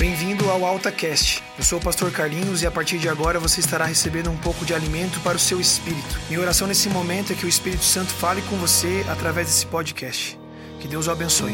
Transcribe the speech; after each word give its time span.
Bem-vindo 0.00 0.48
ao 0.48 0.64
AltaCast. 0.64 1.42
Eu 1.58 1.62
sou 1.62 1.78
o 1.78 1.82
pastor 1.82 2.10
Carlinhos 2.10 2.62
e 2.62 2.66
a 2.66 2.70
partir 2.70 2.98
de 2.98 3.06
agora 3.06 3.38
você 3.38 3.60
estará 3.60 3.84
recebendo 3.84 4.30
um 4.30 4.36
pouco 4.38 4.64
de 4.64 4.72
alimento 4.72 5.20
para 5.20 5.36
o 5.36 5.38
seu 5.38 5.60
espírito. 5.60 6.18
Minha 6.26 6.40
oração 6.40 6.66
nesse 6.66 6.88
momento 6.88 7.34
é 7.34 7.36
que 7.36 7.44
o 7.44 7.48
Espírito 7.48 7.84
Santo 7.84 8.10
fale 8.10 8.40
com 8.48 8.56
você 8.56 9.04
através 9.10 9.48
desse 9.48 9.66
podcast. 9.66 10.40
Que 10.80 10.88
Deus 10.88 11.06
o 11.06 11.10
abençoe. 11.10 11.52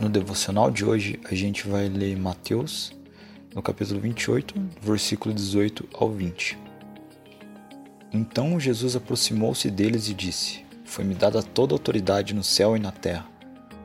No 0.00 0.08
devocional 0.08 0.70
de 0.70 0.86
hoje, 0.86 1.20
a 1.30 1.34
gente 1.34 1.68
vai 1.68 1.86
ler 1.86 2.16
Mateus, 2.16 2.90
no 3.54 3.60
capítulo 3.60 4.00
28, 4.00 4.54
versículo 4.80 5.34
18 5.34 5.86
ao 5.92 6.10
20. 6.10 6.56
Então 8.10 8.58
Jesus 8.58 8.96
aproximou-se 8.96 9.70
deles 9.70 10.08
e 10.08 10.14
disse: 10.14 10.64
Foi-me 10.86 11.14
dada 11.14 11.42
toda 11.42 11.74
a 11.74 11.76
autoridade 11.76 12.34
no 12.34 12.42
céu 12.42 12.74
e 12.74 12.80
na 12.80 12.90
terra. 12.90 13.31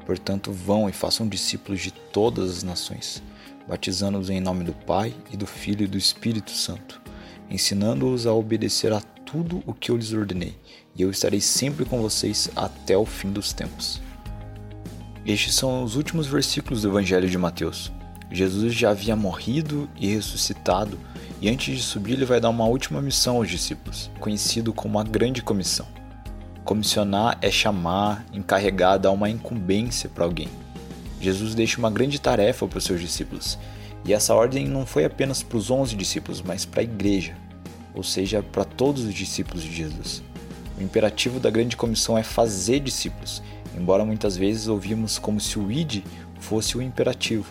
Portanto, 0.08 0.54
vão 0.54 0.88
e 0.88 0.94
façam 0.94 1.28
discípulos 1.28 1.82
de 1.82 1.92
todas 1.92 2.50
as 2.50 2.64
nações, 2.64 3.22
batizando-os 3.68 4.30
em 4.30 4.40
nome 4.40 4.64
do 4.64 4.72
Pai 4.72 5.14
e 5.34 5.36
do 5.36 5.46
Filho 5.46 5.84
e 5.84 5.88
do 5.88 5.98
Espírito 5.98 6.52
Santo, 6.52 7.02
ensinando-os 7.50 8.26
a 8.26 8.32
obedecer 8.32 8.94
a 8.94 9.02
tudo 9.02 9.62
o 9.66 9.74
que 9.74 9.92
eu 9.92 9.98
lhes 9.98 10.14
ordenei, 10.14 10.56
e 10.96 11.02
eu 11.02 11.12
estarei 11.12 11.42
sempre 11.42 11.84
com 11.84 12.02
vocês 12.02 12.50
até 12.56 12.98
o 12.98 13.06
fim 13.06 13.34
dos 13.34 13.52
tempos. 13.52 14.02
Estes 15.26 15.56
são 15.56 15.84
os 15.84 15.98
últimos 15.98 16.26
versículos 16.26 16.84
do 16.84 16.88
Evangelho 16.88 17.30
de 17.30 17.38
Mateus. 17.38 17.92
Jesus 18.32 18.74
já 18.74 18.92
havia 18.92 19.14
morrido 19.14 19.90
e 20.00 20.08
ressuscitado, 20.08 20.98
e 21.42 21.50
antes 21.50 21.76
de 21.76 21.84
subir, 21.84 22.14
ele 22.14 22.24
vai 22.24 22.40
dar 22.40 22.50
uma 22.50 22.66
última 22.66 23.02
missão 23.02 23.36
aos 23.36 23.50
discípulos, 23.50 24.10
conhecido 24.22 24.72
como 24.72 25.00
a 25.00 25.04
Grande 25.04 25.42
Comissão. 25.42 25.86
Comissionar 26.68 27.38
é 27.42 27.50
chamar, 27.50 28.26
encarregar, 28.34 29.00
dar 29.00 29.12
uma 29.12 29.30
incumbência 29.30 30.10
para 30.10 30.26
alguém. 30.26 30.50
Jesus 31.18 31.56
deixa 31.56 31.80
uma 31.80 31.90
grande 31.90 32.20
tarefa 32.20 32.68
para 32.68 32.78
os 32.78 32.84
seus 32.84 33.00
discípulos, 33.00 33.58
e 34.04 34.12
essa 34.12 34.36
ordem 34.36 34.68
não 34.68 34.86
foi 34.86 35.06
apenas 35.06 35.42
para 35.42 35.58
os 35.58 35.72
onze 35.72 35.96
discípulos, 35.96 36.42
mas 36.42 36.66
para 36.66 36.82
a 36.82 36.84
igreja, 36.84 37.38
ou 37.96 38.04
seja, 38.04 38.44
para 38.44 38.66
todos 38.66 39.06
os 39.06 39.14
discípulos 39.14 39.64
de 39.64 39.74
Jesus. 39.74 40.22
O 40.78 40.84
imperativo 40.84 41.40
da 41.40 41.50
grande 41.50 41.78
comissão 41.78 42.18
é 42.18 42.22
fazer 42.22 42.82
discípulos, 42.82 43.42
embora 43.74 44.04
muitas 44.04 44.36
vezes 44.36 44.68
ouvimos 44.68 45.18
como 45.18 45.40
se 45.40 45.58
o 45.58 45.72
id 45.72 46.04
fosse 46.38 46.78
o 46.78 46.82
imperativo. 46.82 47.50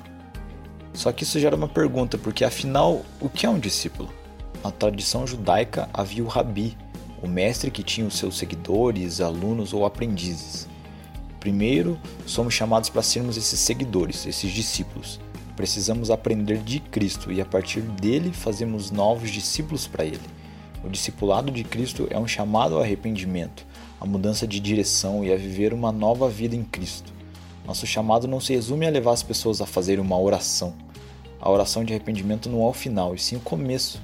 Só 0.93 1.11
que 1.11 1.23
isso 1.23 1.41
gera 1.41 1.57
uma 1.57 1.69
pergunta, 1.69 2.19
porque 2.19 2.45
afinal, 2.45 3.01
o 3.19 3.31
que 3.31 3.47
é 3.47 3.49
um 3.49 3.59
discípulo? 3.59 4.13
Na 4.63 4.71
tradição 4.71 5.27
judaica 5.27 5.89
havia 5.95 6.23
o 6.23 6.29
rabi, 6.29 6.77
o 7.23 7.29
mestre 7.29 7.71
que 7.71 7.83
tinha 7.83 8.07
os 8.07 8.17
seus 8.17 8.37
seguidores, 8.37 9.21
alunos 9.21 9.73
ou 9.73 9.85
aprendizes. 9.85 10.69
Primeiro, 11.41 11.99
somos 12.27 12.55
chamados 12.55 12.91
para 12.91 13.03
sermos 13.03 13.37
esses 13.37 13.61
seguidores, 13.61 14.27
esses 14.27 14.53
discípulos. 14.53 15.21
Precisamos 15.55 16.11
aprender 16.11 16.59
de 16.59 16.81
Cristo 16.81 17.33
e 17.33 17.41
a 17.41 17.45
partir 17.45 17.81
dele 17.81 18.33
fazemos 18.33 18.91
novos 18.91 19.31
discípulos 19.31 19.87
para 19.87 20.05
ele. 20.05 20.21
O 20.85 20.89
discipulado 20.89 21.51
de 21.51 21.65
Cristo 21.65 22.07
é 22.11 22.19
um 22.19 22.29
chamado 22.29 22.75
ao 22.75 22.83
arrependimento, 22.83 23.67
à 24.01 24.05
mudança 24.05 24.47
de 24.47 24.61
direção 24.61 25.25
e 25.25 25.33
a 25.33 25.37
viver 25.37 25.73
uma 25.73 25.91
nova 25.91 26.29
vida 26.29 26.55
em 26.55 26.63
Cristo. 26.63 27.13
Nosso 27.67 27.87
chamado 27.87 28.29
não 28.29 28.41
se 28.41 28.53
resume 28.53 28.87
a 28.87 28.91
levar 28.91 29.13
as 29.13 29.23
pessoas 29.23 29.61
a 29.61 29.67
fazer 29.67 29.99
uma 29.99 30.19
oração. 30.19 30.75
A 31.41 31.51
oração 31.51 31.85
de 31.85 31.93
arrependimento 31.93 32.49
não 32.49 32.63
é 32.63 32.67
o 32.67 32.73
final, 32.73 33.15
e 33.15 33.19
sim 33.19 33.37
o 33.37 33.41
começo 33.41 34.01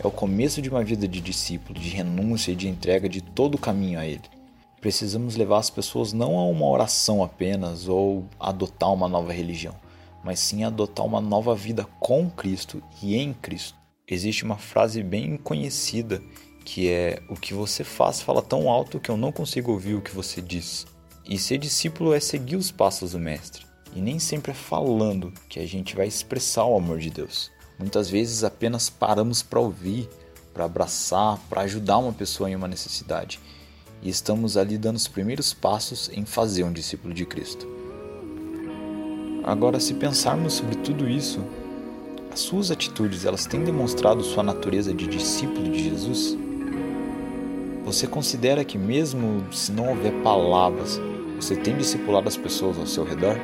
é 0.00 0.06
o 0.06 0.10
começo 0.10 0.62
de 0.62 0.68
uma 0.68 0.84
vida 0.84 1.08
de 1.08 1.20
discípulo, 1.20 1.78
de 1.78 1.88
renúncia 1.88 2.52
e 2.52 2.56
de 2.56 2.68
entrega 2.68 3.08
de 3.08 3.20
todo 3.20 3.56
o 3.56 3.58
caminho 3.58 3.98
a 3.98 4.06
Ele. 4.06 4.22
Precisamos 4.80 5.34
levar 5.34 5.58
as 5.58 5.70
pessoas 5.70 6.12
não 6.12 6.38
a 6.38 6.46
uma 6.46 6.66
oração 6.66 7.22
apenas 7.22 7.88
ou 7.88 8.24
adotar 8.38 8.92
uma 8.92 9.08
nova 9.08 9.32
religião, 9.32 9.74
mas 10.22 10.38
sim 10.38 10.62
adotar 10.62 11.04
uma 11.04 11.20
nova 11.20 11.54
vida 11.54 11.84
com 11.98 12.30
Cristo 12.30 12.80
e 13.02 13.16
em 13.16 13.32
Cristo. 13.32 13.76
Existe 14.06 14.44
uma 14.44 14.56
frase 14.56 15.02
bem 15.02 15.36
conhecida 15.36 16.22
que 16.64 16.88
é: 16.88 17.20
O 17.28 17.34
que 17.34 17.52
você 17.52 17.82
faz 17.82 18.20
fala 18.20 18.40
tão 18.40 18.70
alto 18.70 19.00
que 19.00 19.10
eu 19.10 19.16
não 19.16 19.32
consigo 19.32 19.72
ouvir 19.72 19.94
o 19.94 20.02
que 20.02 20.14
você 20.14 20.40
diz. 20.40 20.86
E 21.28 21.36
ser 21.36 21.58
discípulo 21.58 22.14
é 22.14 22.20
seguir 22.20 22.56
os 22.56 22.70
passos 22.70 23.12
do 23.12 23.18
Mestre. 23.18 23.66
E 23.94 24.00
nem 24.00 24.18
sempre 24.18 24.52
é 24.52 24.54
falando 24.54 25.32
que 25.48 25.58
a 25.58 25.66
gente 25.66 25.96
vai 25.96 26.06
expressar 26.06 26.64
o 26.64 26.76
amor 26.76 26.98
de 26.98 27.10
Deus. 27.10 27.50
Muitas 27.78 28.10
vezes 28.10 28.42
apenas 28.42 28.90
paramos 28.90 29.42
para 29.42 29.60
ouvir, 29.60 30.08
para 30.52 30.64
abraçar, 30.64 31.38
para 31.48 31.62
ajudar 31.62 31.98
uma 31.98 32.12
pessoa 32.12 32.50
em 32.50 32.56
uma 32.56 32.66
necessidade. 32.66 33.38
E 34.02 34.08
estamos 34.08 34.56
ali 34.56 34.76
dando 34.76 34.96
os 34.96 35.06
primeiros 35.06 35.54
passos 35.54 36.10
em 36.12 36.24
fazer 36.24 36.64
um 36.64 36.72
discípulo 36.72 37.14
de 37.14 37.24
Cristo. 37.24 37.68
Agora, 39.44 39.78
se 39.78 39.94
pensarmos 39.94 40.54
sobre 40.54 40.74
tudo 40.76 41.08
isso, 41.08 41.40
as 42.32 42.40
suas 42.40 42.70
atitudes, 42.70 43.24
elas 43.24 43.46
têm 43.46 43.64
demonstrado 43.64 44.22
sua 44.22 44.42
natureza 44.42 44.92
de 44.92 45.06
discípulo 45.06 45.70
de 45.70 45.82
Jesus? 45.82 46.36
Você 47.84 48.06
considera 48.06 48.64
que 48.64 48.76
mesmo 48.76 49.44
se 49.52 49.72
não 49.72 49.88
houver 49.88 50.12
palavras, 50.22 51.00
você 51.36 51.56
tem 51.56 51.76
discipulado 51.76 52.28
as 52.28 52.36
pessoas 52.36 52.76
ao 52.76 52.86
seu 52.86 53.04
redor? 53.04 53.36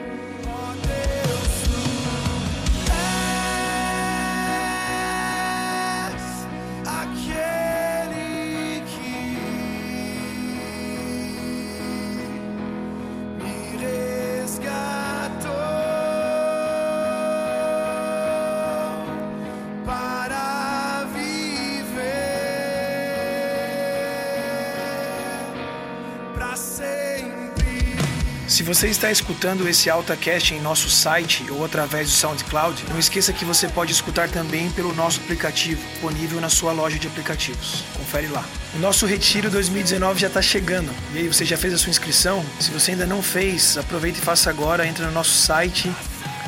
Se 28.54 28.62
você 28.62 28.86
está 28.86 29.10
escutando 29.10 29.68
esse 29.68 29.90
AltaCast 29.90 30.54
em 30.54 30.60
nosso 30.60 30.88
site 30.88 31.44
ou 31.50 31.64
através 31.64 32.08
do 32.08 32.14
SoundCloud, 32.14 32.84
não 32.88 33.00
esqueça 33.00 33.32
que 33.32 33.44
você 33.44 33.66
pode 33.66 33.90
escutar 33.90 34.30
também 34.30 34.70
pelo 34.70 34.94
nosso 34.94 35.18
aplicativo, 35.18 35.82
disponível 35.90 36.40
na 36.40 36.48
sua 36.48 36.70
loja 36.70 36.96
de 36.96 37.08
aplicativos. 37.08 37.82
Confere 37.96 38.28
lá. 38.28 38.44
O 38.72 38.78
nosso 38.78 39.06
Retiro 39.06 39.50
2019 39.50 40.20
já 40.20 40.28
está 40.28 40.40
chegando. 40.40 40.92
E 41.12 41.18
aí, 41.18 41.26
você 41.26 41.44
já 41.44 41.56
fez 41.56 41.74
a 41.74 41.78
sua 41.78 41.90
inscrição? 41.90 42.46
Se 42.60 42.70
você 42.70 42.92
ainda 42.92 43.06
não 43.06 43.20
fez, 43.20 43.76
aproveite 43.76 44.20
e 44.20 44.22
faça 44.22 44.50
agora. 44.50 44.86
Entra 44.86 45.04
no 45.06 45.12
nosso 45.12 45.32
site 45.36 45.90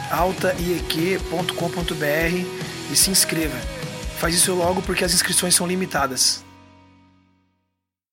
altaieq.com.br 0.09 1.53
e 2.89 2.95
se 2.95 3.11
inscreva. 3.11 3.59
Faz 4.21 4.33
isso 4.33 4.55
logo 4.55 4.81
porque 4.81 5.03
as 5.03 5.13
inscrições 5.13 5.57
são 5.57 5.67
limitadas. 5.67 6.46